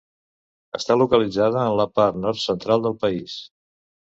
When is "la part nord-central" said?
1.81-2.89